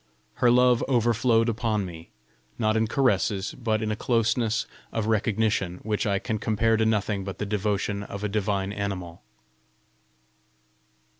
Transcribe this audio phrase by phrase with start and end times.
[0.41, 2.09] Her love overflowed upon me
[2.57, 7.23] not in caresses, but in a closeness of recognition which I can compare to nothing
[7.23, 9.21] but the devotion of a divine animal.